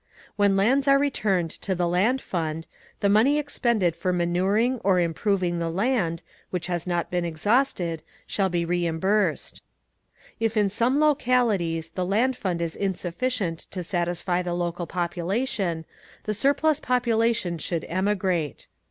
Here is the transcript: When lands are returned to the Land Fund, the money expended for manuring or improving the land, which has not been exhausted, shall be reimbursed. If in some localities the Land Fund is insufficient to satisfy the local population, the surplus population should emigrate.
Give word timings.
When 0.35 0.57
lands 0.57 0.87
are 0.87 0.97
returned 0.97 1.51
to 1.61 1.75
the 1.75 1.87
Land 1.87 2.21
Fund, 2.21 2.65
the 3.01 3.07
money 3.07 3.37
expended 3.37 3.95
for 3.95 4.11
manuring 4.11 4.79
or 4.83 4.99
improving 4.99 5.59
the 5.59 5.69
land, 5.69 6.23
which 6.49 6.65
has 6.65 6.87
not 6.87 7.11
been 7.11 7.23
exhausted, 7.23 8.01
shall 8.25 8.49
be 8.49 8.65
reimbursed. 8.65 9.61
If 10.39 10.57
in 10.57 10.69
some 10.71 10.99
localities 10.99 11.91
the 11.91 12.03
Land 12.03 12.35
Fund 12.35 12.63
is 12.63 12.75
insufficient 12.75 13.59
to 13.69 13.83
satisfy 13.83 14.41
the 14.41 14.55
local 14.55 14.87
population, 14.87 15.85
the 16.23 16.33
surplus 16.33 16.79
population 16.79 17.59
should 17.59 17.85
emigrate. 17.87 18.65